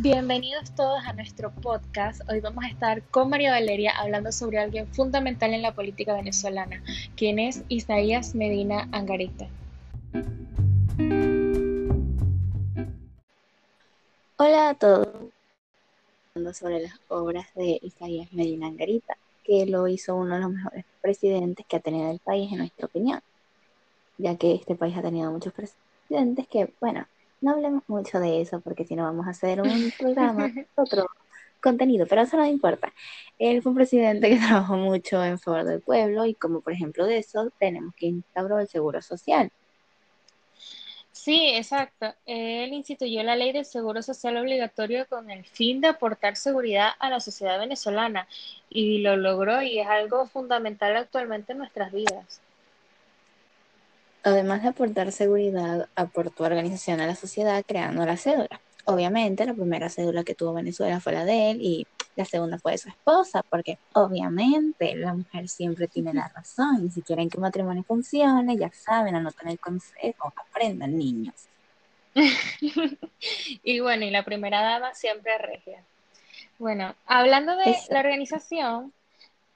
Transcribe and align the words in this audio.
Bienvenidos 0.00 0.70
todos 0.76 1.04
a 1.04 1.12
nuestro 1.12 1.50
podcast. 1.50 2.20
Hoy 2.30 2.38
vamos 2.38 2.62
a 2.62 2.68
estar 2.68 3.02
con 3.10 3.28
María 3.30 3.50
Valeria 3.50 3.90
hablando 3.98 4.30
sobre 4.30 4.60
alguien 4.60 4.86
fundamental 4.86 5.52
en 5.52 5.60
la 5.60 5.74
política 5.74 6.14
venezolana, 6.14 6.80
quien 7.16 7.40
es 7.40 7.64
Isaías 7.68 8.36
Medina 8.36 8.88
Angarita. 8.92 9.48
Hola 14.36 14.68
a 14.68 14.74
todos. 14.74 15.08
Hablando 16.32 16.54
sobre 16.54 16.78
las 16.78 16.94
obras 17.08 17.48
de 17.56 17.80
Isaías 17.82 18.32
Medina 18.32 18.68
Angarita, 18.68 19.16
que 19.42 19.66
lo 19.66 19.88
hizo 19.88 20.14
uno 20.14 20.36
de 20.36 20.42
los 20.42 20.52
mejores 20.52 20.84
presidentes 21.02 21.66
que 21.66 21.74
ha 21.74 21.80
tenido 21.80 22.08
el 22.12 22.20
país, 22.20 22.52
en 22.52 22.58
nuestra 22.58 22.86
opinión, 22.86 23.20
ya 24.16 24.36
que 24.36 24.54
este 24.54 24.76
país 24.76 24.96
ha 24.96 25.02
tenido 25.02 25.32
muchos 25.32 25.52
presidentes 25.52 26.46
que, 26.46 26.72
bueno, 26.80 27.04
no 27.40 27.52
hablemos 27.52 27.82
mucho 27.88 28.20
de 28.20 28.40
eso 28.40 28.60
porque 28.60 28.84
si 28.84 28.96
no 28.96 29.04
vamos 29.04 29.26
a 29.26 29.30
hacer 29.30 29.60
un 29.60 29.92
programa, 29.98 30.50
otro 30.74 31.06
contenido, 31.60 32.06
pero 32.06 32.22
eso 32.22 32.36
no 32.36 32.46
importa. 32.46 32.92
Él 33.38 33.62
fue 33.62 33.70
un 33.70 33.76
presidente 33.76 34.28
que 34.28 34.36
trabajó 34.46 34.76
mucho 34.76 35.22
en 35.24 35.38
favor 35.38 35.64
del 35.64 35.80
pueblo 35.80 36.26
y 36.26 36.34
como 36.34 36.60
por 36.60 36.72
ejemplo 36.72 37.06
de 37.06 37.18
eso 37.18 37.50
tenemos 37.58 37.94
que 37.94 38.06
instauró 38.06 38.58
el 38.58 38.68
seguro 38.68 39.02
social. 39.02 39.50
Sí, 41.12 41.50
exacto. 41.54 42.14
Él 42.26 42.72
instituyó 42.72 43.22
la 43.24 43.34
ley 43.34 43.52
del 43.52 43.64
seguro 43.64 44.02
social 44.02 44.36
obligatorio 44.36 45.06
con 45.08 45.30
el 45.30 45.44
fin 45.44 45.80
de 45.80 45.88
aportar 45.88 46.36
seguridad 46.36 46.90
a 47.00 47.10
la 47.10 47.18
sociedad 47.18 47.58
venezolana 47.58 48.28
y 48.70 48.98
lo 48.98 49.16
logró 49.16 49.60
y 49.60 49.80
es 49.80 49.86
algo 49.88 50.26
fundamental 50.26 50.96
actualmente 50.96 51.52
en 51.52 51.58
nuestras 51.58 51.92
vidas. 51.92 52.40
Además 54.22 54.62
de 54.62 54.68
aportar 54.68 55.12
seguridad, 55.12 55.88
aportó 55.94 56.44
organización 56.44 57.00
a 57.00 57.06
la 57.06 57.14
sociedad 57.14 57.64
creando 57.66 58.04
la 58.04 58.16
cédula. 58.16 58.60
Obviamente, 58.84 59.44
la 59.44 59.54
primera 59.54 59.88
cédula 59.88 60.24
que 60.24 60.34
tuvo 60.34 60.54
Venezuela 60.54 61.00
fue 61.00 61.12
la 61.12 61.24
de 61.24 61.50
él 61.50 61.58
y 61.60 61.86
la 62.16 62.24
segunda 62.24 62.58
fue 62.58 62.72
de 62.72 62.78
su 62.78 62.88
esposa, 62.88 63.44
porque 63.48 63.78
obviamente 63.92 64.96
la 64.96 65.14
mujer 65.14 65.48
siempre 65.48 65.86
tiene 65.86 66.12
la 66.12 66.28
razón 66.28 66.86
y 66.86 66.90
si 66.90 67.02
quieren 67.02 67.30
que 67.30 67.36
un 67.36 67.42
matrimonio 67.42 67.84
funcione, 67.84 68.56
ya 68.56 68.70
saben, 68.72 69.14
anotan 69.14 69.48
el 69.48 69.60
consejo, 69.60 70.32
aprendan 70.36 70.96
niños. 70.96 71.34
y 73.62 73.78
bueno, 73.80 74.04
y 74.04 74.10
la 74.10 74.24
primera 74.24 74.62
dama 74.62 74.94
siempre 74.94 75.38
regia. 75.38 75.84
Bueno, 76.58 76.96
hablando 77.06 77.54
de 77.56 77.76
la 77.90 78.00
organización, 78.00 78.92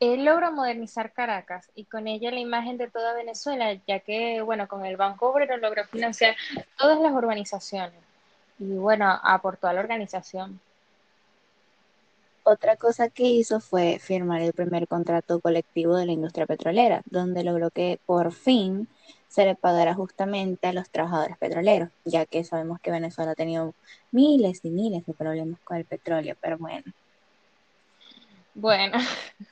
él 0.03 0.25
logró 0.25 0.50
modernizar 0.50 1.12
Caracas 1.12 1.70
y 1.77 1.84
con 1.84 2.08
ella 2.08 2.33
la 2.33 2.41
imagen 2.41 2.77
de 2.77 2.91
toda 2.91 3.14
Venezuela, 3.14 3.72
ya 3.86 4.00
que, 4.00 4.42
bueno, 4.42 4.67
con 4.67 4.84
el 4.84 4.97
Banco 4.97 5.31
Obrero 5.31 5.56
logró 5.58 5.84
financiar 5.84 6.34
todas 6.77 7.00
las 7.00 7.12
urbanizaciones 7.12 8.00
y, 8.58 8.64
bueno, 8.75 9.20
aportó 9.23 9.69
a 9.69 9.73
la 9.73 9.80
organización. 9.80 10.58
Otra 12.42 12.75
cosa 12.77 13.11
que 13.11 13.23
hizo 13.23 13.61
fue 13.61 14.00
firmar 14.00 14.41
el 14.41 14.53
primer 14.53 14.89
contrato 14.89 15.39
colectivo 15.39 15.97
de 15.97 16.06
la 16.06 16.12
industria 16.12 16.47
petrolera, 16.47 17.03
donde 17.05 17.45
logró 17.45 17.70
que 17.70 18.00
por 18.05 18.33
fin 18.33 18.89
se 19.28 19.45
le 19.45 19.55
pagara 19.55 19.95
justamente 19.95 20.67
a 20.67 20.73
los 20.73 20.91
trabajadores 20.91 21.39
petroleros, 21.39 21.91
ya 22.05 22.27
que 22.27 22.42
sabemos 22.42 22.80
que 22.80 22.91
Venezuela 22.91 23.30
ha 23.30 23.36
tenido 23.36 23.73
miles 24.11 24.64
y 24.64 24.70
miles 24.70 25.06
de 25.06 25.14
problemas 25.14 25.61
con 25.61 25.77
el 25.77 25.84
petróleo, 25.84 26.36
pero 26.41 26.58
bueno, 26.58 26.92
bueno, 28.55 28.98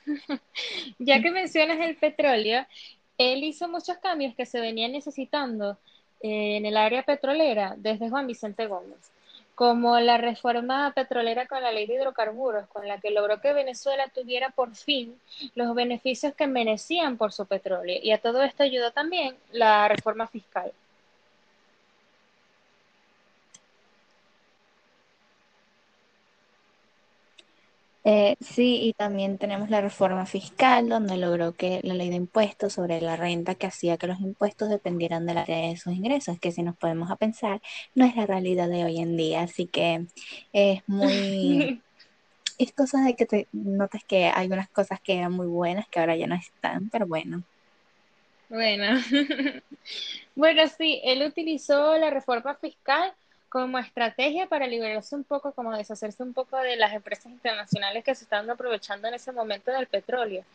ya 0.99 1.21
que 1.21 1.31
mencionas 1.31 1.79
el 1.79 1.95
petróleo, 1.95 2.65
él 3.17 3.43
hizo 3.43 3.67
muchos 3.67 3.97
cambios 3.97 4.35
que 4.35 4.45
se 4.45 4.59
venían 4.59 4.91
necesitando 4.91 5.77
eh, 6.21 6.57
en 6.57 6.65
el 6.65 6.77
área 6.77 7.03
petrolera 7.03 7.75
desde 7.77 8.09
Juan 8.09 8.27
Vicente 8.27 8.67
Gómez, 8.67 9.11
como 9.55 9.99
la 9.99 10.17
reforma 10.17 10.91
petrolera 10.93 11.47
con 11.47 11.61
la 11.61 11.71
ley 11.71 11.87
de 11.87 11.95
hidrocarburos, 11.95 12.67
con 12.67 12.87
la 12.87 12.99
que 12.99 13.11
logró 13.11 13.41
que 13.41 13.53
Venezuela 13.53 14.07
tuviera 14.13 14.49
por 14.49 14.75
fin 14.75 15.19
los 15.55 15.73
beneficios 15.75 16.33
que 16.33 16.47
merecían 16.47 17.17
por 17.17 17.31
su 17.31 17.45
petróleo. 17.45 17.99
Y 18.01 18.11
a 18.11 18.19
todo 18.19 18.41
esto 18.43 18.63
ayudó 18.63 18.91
también 18.91 19.35
la 19.51 19.87
reforma 19.87 20.27
fiscal. 20.27 20.71
Eh, 28.03 28.35
sí, 28.39 28.79
y 28.81 28.93
también 28.93 29.37
tenemos 29.37 29.69
la 29.69 29.79
reforma 29.79 30.25
fiscal, 30.25 30.89
donde 30.89 31.17
logró 31.17 31.53
que 31.53 31.81
la 31.83 31.93
ley 31.93 32.09
de 32.09 32.15
impuestos 32.15 32.73
sobre 32.73 32.99
la 32.99 33.15
renta 33.15 33.55
que 33.55 33.67
hacía 33.67 33.97
que 33.97 34.07
los 34.07 34.19
impuestos 34.19 34.69
dependieran 34.69 35.27
de, 35.27 35.35
la, 35.35 35.45
de 35.45 35.77
sus 35.77 35.93
ingresos, 35.93 36.39
que 36.39 36.51
si 36.51 36.63
nos 36.63 36.75
podemos 36.75 37.11
a 37.11 37.15
pensar, 37.15 37.61
no 37.93 38.05
es 38.05 38.15
la 38.15 38.25
realidad 38.25 38.69
de 38.69 38.85
hoy 38.85 38.99
en 38.99 39.17
día. 39.17 39.41
Así 39.41 39.67
que 39.67 40.07
es 40.53 40.81
muy... 40.87 41.81
es 42.57 42.73
cosa 42.73 43.01
de 43.01 43.15
que 43.15 43.25
te 43.25 43.47
notas 43.51 44.03
que 44.03 44.25
hay 44.25 44.47
unas 44.47 44.69
cosas 44.69 44.99
que 45.01 45.17
eran 45.17 45.31
muy 45.31 45.47
buenas 45.47 45.87
que 45.87 45.99
ahora 45.99 46.15
ya 46.15 46.27
no 46.27 46.35
están, 46.35 46.89
pero 46.89 47.07
bueno. 47.07 47.43
Bueno, 48.49 48.99
bueno, 50.35 50.67
sí, 50.67 51.01
él 51.03 51.23
utilizó 51.23 51.97
la 51.97 52.09
reforma 52.09 52.55
fiscal 52.55 53.13
como 53.51 53.77
estrategia 53.79 54.47
para 54.47 54.65
liberarse 54.65 55.13
un 55.13 55.25
poco, 55.25 55.51
como 55.51 55.75
deshacerse 55.75 56.23
un 56.23 56.33
poco 56.33 56.57
de 56.57 56.77
las 56.77 56.93
empresas 56.93 57.33
internacionales 57.33 58.01
que 58.05 58.15
se 58.15 58.23
están 58.23 58.49
aprovechando 58.49 59.09
en 59.09 59.15
ese 59.15 59.33
momento 59.33 59.71
del 59.71 59.87
petróleo. 59.87 60.45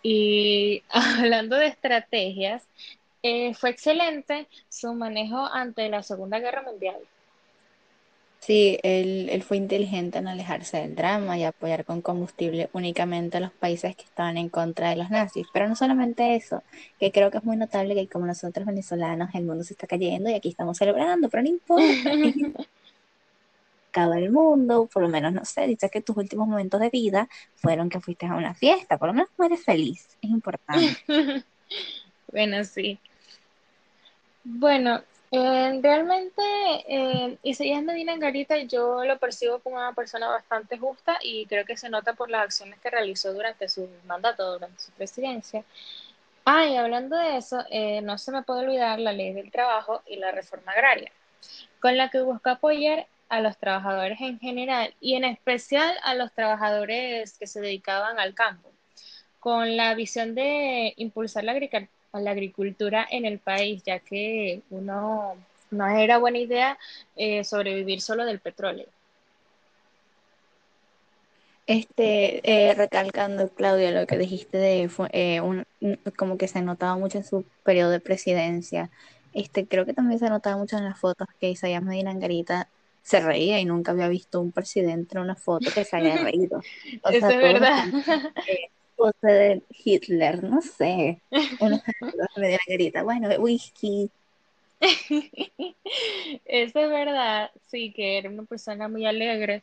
Y 0.00 0.84
hablando 0.90 1.56
de 1.56 1.66
estrategias, 1.66 2.62
eh, 3.24 3.52
fue 3.54 3.70
excelente 3.70 4.46
su 4.68 4.94
manejo 4.94 5.44
ante 5.52 5.88
la 5.88 6.04
Segunda 6.04 6.38
Guerra 6.38 6.62
Mundial. 6.62 7.00
Sí, 8.40 8.78
él, 8.82 9.42
fue 9.46 9.58
inteligente 9.58 10.18
en 10.18 10.26
alejarse 10.26 10.78
del 10.78 10.94
drama 10.94 11.36
y 11.36 11.44
apoyar 11.44 11.84
con 11.84 12.00
combustible 12.00 12.70
únicamente 12.72 13.36
a 13.36 13.40
los 13.40 13.52
países 13.52 13.94
que 13.94 14.04
estaban 14.04 14.38
en 14.38 14.48
contra 14.48 14.88
de 14.88 14.96
los 14.96 15.10
nazis. 15.10 15.46
Pero 15.52 15.68
no 15.68 15.76
solamente 15.76 16.34
eso, 16.36 16.62
que 16.98 17.12
creo 17.12 17.30
que 17.30 17.36
es 17.38 17.44
muy 17.44 17.58
notable 17.58 17.94
que 17.94 18.08
como 18.08 18.26
nosotros 18.26 18.66
venezolanos 18.66 19.28
el 19.34 19.44
mundo 19.44 19.62
se 19.62 19.74
está 19.74 19.86
cayendo 19.86 20.30
y 20.30 20.34
aquí 20.34 20.48
estamos 20.48 20.78
celebrando, 20.78 21.28
pero 21.28 21.42
no 21.42 21.50
importa. 21.50 21.84
Cada 23.90 24.18
el 24.18 24.30
mundo, 24.30 24.88
por 24.90 25.02
lo 25.02 25.08
menos, 25.08 25.32
no 25.32 25.44
sé, 25.44 25.66
dice 25.66 25.90
que 25.90 26.00
tus 26.00 26.16
últimos 26.16 26.48
momentos 26.48 26.80
de 26.80 26.90
vida 26.90 27.28
fueron 27.56 27.90
que 27.90 28.00
fuiste 28.00 28.24
a 28.24 28.36
una 28.36 28.54
fiesta, 28.54 28.96
por 28.96 29.08
lo 29.08 29.14
menos 29.14 29.28
eres 29.44 29.64
feliz, 29.64 30.16
es 30.22 30.30
importante. 30.30 30.96
bueno, 32.32 32.64
sí. 32.64 32.98
Bueno, 34.44 35.02
eh, 35.32 35.80
realmente, 35.82 36.42
eh, 36.88 37.38
Isaías 37.42 37.82
Medina 37.84 38.16
Garita 38.16 38.58
yo 38.58 39.04
lo 39.04 39.18
percibo 39.18 39.60
como 39.60 39.76
una 39.76 39.94
persona 39.94 40.28
bastante 40.28 40.76
justa 40.78 41.18
y 41.22 41.46
creo 41.46 41.64
que 41.64 41.76
se 41.76 41.88
nota 41.88 42.14
por 42.14 42.30
las 42.30 42.42
acciones 42.44 42.80
que 42.80 42.90
realizó 42.90 43.32
durante 43.32 43.68
su 43.68 43.88
mandato, 44.06 44.52
durante 44.54 44.82
su 44.82 44.90
presidencia. 44.92 45.64
Ah, 46.44 46.66
y 46.66 46.76
hablando 46.76 47.16
de 47.16 47.36
eso, 47.36 47.64
eh, 47.70 48.00
no 48.02 48.18
se 48.18 48.32
me 48.32 48.42
puede 48.42 48.60
olvidar 48.66 48.98
la 48.98 49.12
ley 49.12 49.32
del 49.32 49.52
trabajo 49.52 50.02
y 50.06 50.16
la 50.16 50.32
reforma 50.32 50.72
agraria, 50.72 51.12
con 51.80 51.96
la 51.96 52.10
que 52.10 52.20
busca 52.22 52.52
apoyar 52.52 53.06
a 53.28 53.40
los 53.40 53.56
trabajadores 53.58 54.20
en 54.20 54.40
general 54.40 54.94
y 55.00 55.14
en 55.14 55.24
especial 55.24 55.94
a 56.02 56.14
los 56.14 56.32
trabajadores 56.32 57.38
que 57.38 57.46
se 57.46 57.60
dedicaban 57.60 58.18
al 58.18 58.34
campo, 58.34 58.72
con 59.38 59.76
la 59.76 59.94
visión 59.94 60.34
de 60.34 60.94
impulsar 60.96 61.44
la 61.44 61.52
agricultura 61.52 61.99
a 62.12 62.20
la 62.20 62.30
agricultura 62.32 63.06
en 63.10 63.24
el 63.24 63.38
país, 63.38 63.82
ya 63.84 63.98
que 63.98 64.62
uno 64.70 65.36
no 65.70 65.88
era 65.88 66.18
buena 66.18 66.38
idea 66.38 66.78
eh, 67.16 67.44
sobrevivir 67.44 68.00
solo 68.00 68.24
del 68.24 68.40
petróleo. 68.40 68.86
Este, 71.66 72.40
eh, 72.42 72.74
recalcando, 72.74 73.48
Claudia, 73.50 73.92
lo 73.92 74.06
que 74.06 74.18
dijiste 74.18 74.58
de 74.58 74.90
eh, 75.12 75.40
un, 75.40 75.64
como 76.16 76.36
que 76.36 76.48
se 76.48 76.62
notaba 76.62 76.96
mucho 76.96 77.18
en 77.18 77.24
su 77.24 77.44
periodo 77.62 77.90
de 77.90 78.00
presidencia. 78.00 78.90
Este, 79.32 79.66
creo 79.66 79.86
que 79.86 79.94
también 79.94 80.18
se 80.18 80.28
notaba 80.28 80.56
mucho 80.56 80.76
en 80.76 80.84
las 80.84 80.98
fotos 80.98 81.28
que 81.38 81.50
Isaías 81.50 81.84
Medina 81.84 82.10
Angarita 82.10 82.68
se 83.02 83.20
reía 83.20 83.60
y 83.60 83.64
nunca 83.64 83.92
había 83.92 84.08
visto 84.08 84.40
un 84.40 84.50
presidente 84.50 85.16
en 85.16 85.22
una 85.22 85.36
foto 85.36 85.70
que 85.72 85.84
se 85.84 85.96
haya 85.96 86.16
reído. 86.16 86.60
Eso 87.08 87.28
es 87.28 87.38
verdad 87.38 87.84
de 89.22 89.62
Hitler, 89.70 90.42
no 90.42 90.62
sé. 90.62 91.20
Bueno, 91.58 91.80
whisky. 93.38 94.10
Eso 94.80 94.80
es 96.46 96.74
verdad, 96.74 97.50
sí, 97.66 97.92
que 97.92 98.16
era 98.16 98.30
una 98.30 98.44
persona 98.44 98.88
muy 98.88 99.04
alegre 99.04 99.62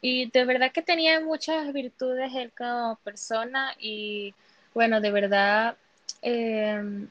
y 0.00 0.28
de 0.30 0.44
verdad 0.44 0.72
que 0.72 0.82
tenía 0.82 1.20
muchas 1.20 1.72
virtudes 1.72 2.34
él 2.34 2.52
como 2.56 2.96
persona 3.04 3.74
y 3.78 4.34
bueno, 4.74 5.00
de 5.00 5.10
verdad, 5.10 5.76
em, 6.20 7.08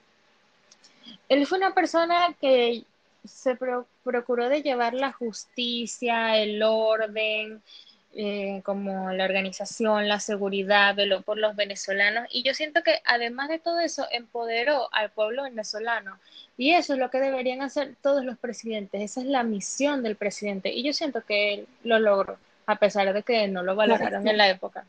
él 1.30 1.48
fue 1.48 1.57
una 1.57 1.74
persona 1.74 2.36
que 2.39 2.83
se 3.24 3.57
procuró 4.04 4.50
de 4.50 4.62
llevar 4.62 4.94
la 4.94 5.13
justicia, 5.13 6.38
el 6.38 6.62
orden, 6.62 7.62
eh, 8.17 8.62
como 8.63 9.12
la 9.12 9.25
organización, 9.25 10.07
la 10.07 10.19
seguridad, 10.19 10.95
veló 10.95 11.21
por 11.21 11.38
los 11.38 11.56
venezolanos. 11.56 12.27
Y 12.31 12.44
yo 12.44 12.53
siento 12.53 12.81
que 12.81 13.01
además 13.06 13.50
de 13.50 13.59
todo 13.59 13.79
eso 13.79 14.07
empoderó 14.12 14.88
al 14.94 15.09
pueblo 15.12 15.44
venezolano. 15.44 16.17
Y 16.57 16.71
eso 16.71 16.94
es 16.94 17.00
lo 17.00 17.09
que 17.09 17.19
deberían 17.19 17.62
hacer 17.62 17.95
todos 18.01 18.23
los 18.23 18.38
presidentes, 18.38 19.01
esa 19.01 19.19
es 19.19 19.27
la 19.27 19.44
misión 19.44 20.01
del 20.01 20.15
presidente. 20.15 20.71
Y 20.71 20.83
yo 20.83 20.94
siento 20.94 21.21
que 21.21 21.53
él 21.53 21.67
lo 21.83 22.00
logró 22.00 22.38
a 22.65 22.77
pesar 22.77 23.13
de 23.13 23.23
que 23.23 23.47
no 23.47 23.63
lo 23.63 23.75
valoraron 23.75 24.27
en 24.27 24.38
la 24.38 24.50
época. 24.50 24.85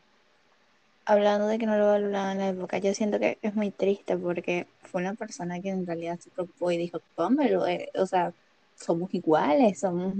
Hablando 1.05 1.47
de 1.47 1.57
que 1.57 1.65
no 1.65 1.77
lo 1.77 1.87
valoraron 1.87 2.31
en 2.31 2.37
la 2.37 2.49
época, 2.49 2.77
yo 2.79 2.93
siento 2.93 3.19
que 3.19 3.37
es 3.41 3.55
muy 3.55 3.71
triste 3.71 4.17
porque 4.17 4.67
fue 4.83 5.01
una 5.01 5.13
persona 5.13 5.61
que 5.61 5.69
en 5.69 5.85
realidad 5.85 6.19
se 6.19 6.29
preocupó 6.29 6.71
y 6.71 6.77
dijo, 6.77 7.01
tómelo, 7.15 7.67
eh, 7.67 7.89
o 7.95 8.05
sea, 8.05 8.33
somos 8.75 9.13
iguales, 9.13 9.79
somos 9.79 10.13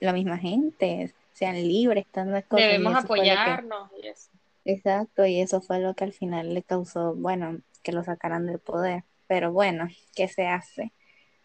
la 0.00 0.12
misma 0.12 0.38
gente, 0.38 1.12
sean 1.36 1.56
libres, 1.56 2.06
tantas 2.10 2.44
cosas. 2.44 2.66
Debemos 2.66 2.94
apoyarnos. 2.94 3.90
Exacto, 4.64 5.26
y 5.26 5.38
eso 5.38 5.60
fue 5.60 5.80
lo 5.80 5.92
que 5.92 6.04
al 6.04 6.14
final 6.14 6.54
le 6.54 6.62
causó, 6.62 7.14
bueno, 7.14 7.60
que 7.82 7.92
lo 7.92 8.02
sacaran 8.02 8.46
del 8.46 8.58
poder. 8.58 9.04
Pero 9.26 9.52
bueno, 9.52 9.86
¿qué 10.14 10.28
se 10.28 10.46
hace? 10.46 10.92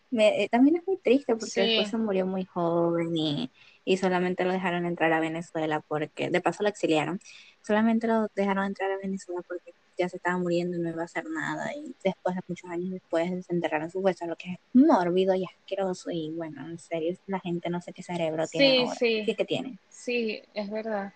Me, 0.09 0.43
eh, 0.43 0.49
también 0.49 0.77
es 0.77 0.87
muy 0.87 0.95
triste 0.95 1.35
porque 1.35 1.61
después 1.61 1.89
se 1.89 1.97
murió 1.97 2.25
muy 2.25 2.45
joven 2.45 3.15
y, 3.17 3.51
y, 3.83 3.97
solamente 3.97 4.45
lo 4.45 4.53
dejaron 4.53 4.85
entrar 4.85 5.11
a 5.11 5.19
Venezuela 5.19 5.81
porque, 5.81 6.29
de 6.29 6.39
paso 6.41 6.63
lo 6.63 6.69
exiliaron, 6.69 7.19
solamente 7.61 8.07
lo 8.07 8.27
dejaron 8.33 8.65
entrar 8.65 8.91
a 8.91 8.97
Venezuela 8.97 9.41
porque 9.45 9.73
ya 10.01 10.09
se 10.09 10.17
estaba 10.17 10.37
muriendo 10.37 10.77
y 10.77 10.79
no 10.79 10.89
iba 10.89 11.03
a 11.03 11.05
hacer 11.05 11.25
nada. 11.29 11.73
Y 11.75 11.95
después, 12.03 12.35
de 12.35 12.41
muchos 12.47 12.69
años 12.69 12.91
después, 12.91 13.31
desenterraron 13.31 13.89
sus 13.89 14.03
huesos, 14.03 14.27
lo 14.27 14.35
que 14.35 14.53
es 14.53 14.59
mórbido 14.73 15.35
y 15.35 15.45
asqueroso. 15.45 16.11
Y 16.11 16.31
bueno, 16.31 16.67
en 16.67 16.79
serio, 16.79 17.15
la 17.27 17.39
gente 17.39 17.69
no 17.69 17.81
sé 17.81 17.93
qué 17.93 18.03
cerebro 18.03 18.47
tiene. 18.47 18.89
Sí, 18.95 19.23
sí. 19.25 19.35
que 19.35 19.45
tiene. 19.45 19.77
Sí, 19.89 20.41
es 20.53 20.69
verdad. 20.69 21.13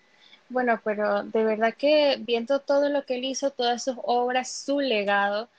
Bueno, 0.49 0.79
pero 0.83 1.23
de 1.23 1.43
verdad 1.43 1.73
que 1.73 2.17
viendo 2.19 2.59
todo 2.59 2.89
lo 2.89 3.05
que 3.05 3.15
él 3.15 3.25
hizo, 3.25 3.49
todas 3.49 3.83
sus 3.83 3.97
obras, 4.03 4.51
su 4.51 4.79
legado, 4.79 5.49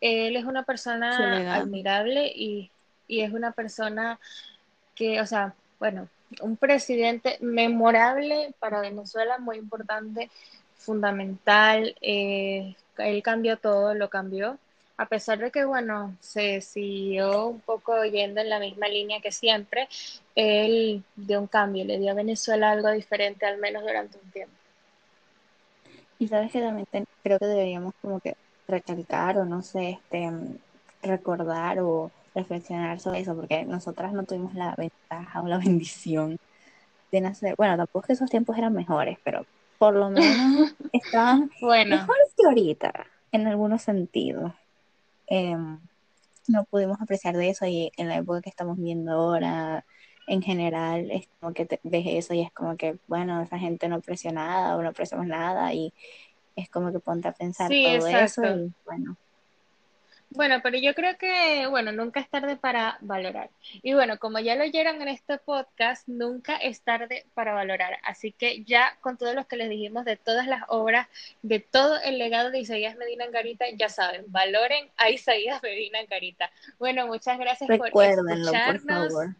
él 0.00 0.36
es 0.36 0.44
una 0.44 0.62
persona 0.62 1.56
admirable 1.56 2.32
y, 2.34 2.70
y 3.08 3.20
es 3.22 3.32
una 3.32 3.50
persona 3.50 4.20
que, 4.94 5.20
o 5.20 5.26
sea, 5.26 5.54
bueno, 5.80 6.08
un 6.40 6.56
presidente 6.56 7.38
memorable 7.40 8.54
para 8.60 8.80
Venezuela, 8.80 9.38
muy 9.38 9.56
importante 9.56 10.30
fundamental. 10.88 11.94
Eh, 12.00 12.74
él 12.96 13.22
cambió 13.22 13.58
todo, 13.58 13.94
lo 13.94 14.08
cambió. 14.08 14.58
A 14.96 15.06
pesar 15.06 15.38
de 15.38 15.50
que, 15.50 15.64
bueno, 15.64 16.16
se 16.20 16.62
siguió 16.62 17.46
un 17.48 17.60
poco 17.60 18.04
yendo 18.04 18.40
en 18.40 18.48
la 18.48 18.58
misma 18.58 18.88
línea 18.88 19.20
que 19.20 19.30
siempre, 19.30 19.86
él 20.34 21.04
dio 21.14 21.40
un 21.40 21.46
cambio, 21.46 21.84
le 21.84 21.98
dio 21.98 22.10
a 22.10 22.14
Venezuela 22.14 22.70
algo 22.70 22.90
diferente, 22.90 23.44
al 23.46 23.58
menos 23.58 23.82
durante 23.82 24.18
un 24.18 24.30
tiempo. 24.30 24.54
Y 26.18 26.26
sabes 26.26 26.50
que 26.50 26.60
también 26.60 26.86
creo 27.22 27.38
que 27.38 27.46
deberíamos 27.46 27.94
como 28.00 28.18
que 28.18 28.34
recalcar 28.66 29.38
o 29.38 29.44
no 29.44 29.62
sé, 29.62 29.90
este, 29.90 30.32
recordar 31.02 31.80
o 31.80 32.10
reflexionar 32.34 32.98
sobre 32.98 33.20
eso, 33.20 33.36
porque 33.36 33.64
nosotras 33.66 34.12
no 34.14 34.24
tuvimos 34.24 34.54
la 34.54 34.74
ventaja 34.74 35.42
o 35.42 35.46
la 35.46 35.58
bendición 35.64 36.38
de 37.12 37.20
nacer. 37.20 37.54
Bueno, 37.56 37.76
tampoco 37.76 38.00
es 38.00 38.06
que 38.06 38.12
esos 38.14 38.30
tiempos 38.30 38.56
eran 38.56 38.72
mejores, 38.72 39.18
pero 39.22 39.44
por 39.78 39.94
lo 39.94 40.10
menos 40.10 40.74
estaban 40.92 41.50
bueno. 41.60 41.96
mejores 41.96 42.34
que 42.36 42.46
ahorita, 42.46 43.06
en 43.32 43.46
algunos 43.46 43.82
sentidos. 43.82 44.52
Em, 45.26 45.78
no 46.48 46.64
pudimos 46.64 47.00
apreciar 47.00 47.36
de 47.36 47.50
eso 47.50 47.66
y 47.66 47.92
en 47.96 48.08
la 48.08 48.16
época 48.16 48.40
que 48.40 48.48
estamos 48.48 48.78
viendo 48.78 49.12
ahora, 49.12 49.84
en 50.26 50.42
general, 50.42 51.10
es 51.10 51.28
como 51.40 51.52
que 51.52 51.80
ves 51.82 52.04
eso 52.06 52.34
y 52.34 52.40
es 52.42 52.52
como 52.52 52.76
que, 52.76 52.98
bueno, 53.06 53.40
esa 53.42 53.58
gente 53.58 53.88
no 53.88 53.96
apreció 53.96 54.32
nada 54.32 54.76
o 54.76 54.82
no 54.82 54.88
apreciamos 54.88 55.26
nada 55.26 55.72
y 55.72 55.92
es 56.56 56.68
como 56.70 56.90
que 56.90 56.98
ponte 56.98 57.28
a 57.28 57.32
pensar 57.32 57.68
todo 57.68 58.06
eso 58.06 58.44
y 58.44 58.72
bueno, 58.84 59.16
bueno, 60.30 60.60
pero 60.62 60.78
yo 60.78 60.94
creo 60.94 61.16
que, 61.16 61.66
bueno, 61.68 61.90
nunca 61.92 62.20
es 62.20 62.28
tarde 62.28 62.56
para 62.56 62.98
valorar. 63.00 63.50
Y 63.82 63.94
bueno, 63.94 64.18
como 64.18 64.38
ya 64.38 64.56
lo 64.56 64.64
oyeron 64.64 65.00
en 65.00 65.08
este 65.08 65.38
podcast, 65.38 66.06
nunca 66.06 66.56
es 66.56 66.82
tarde 66.82 67.26
para 67.34 67.54
valorar. 67.54 67.98
Así 68.02 68.32
que 68.32 68.62
ya 68.64 68.96
con 69.00 69.16
todo 69.16 69.32
lo 69.34 69.46
que 69.46 69.56
les 69.56 69.70
dijimos 69.70 70.04
de 70.04 70.16
todas 70.16 70.46
las 70.46 70.62
obras, 70.68 71.08
de 71.42 71.60
todo 71.60 71.98
el 72.02 72.18
legado 72.18 72.50
de 72.50 72.60
Isaías 72.60 72.96
Medina 72.96 73.24
en 73.24 73.32
Garita, 73.32 73.64
ya 73.76 73.88
saben, 73.88 74.24
valoren 74.28 74.90
a 74.96 75.10
Isaías 75.10 75.62
Medina 75.62 76.00
en 76.00 76.06
Garita. 76.06 76.50
Bueno, 76.78 77.06
muchas 77.06 77.38
gracias 77.38 77.68
por 77.68 77.86
escucharnos. 77.86 78.50
Por 78.50 78.80
favor. 78.80 79.36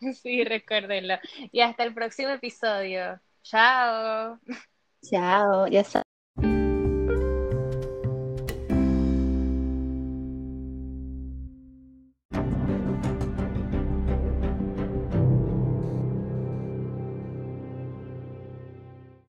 Sí, 0.22 0.44
recuérdenlo. 0.44 1.18
Y 1.52 1.60
hasta 1.60 1.84
el 1.84 1.92
próximo 1.92 2.30
episodio. 2.30 3.20
Chao. 3.42 4.38
Chao, 5.02 5.66
ya 5.66 5.80
está. 5.80 6.09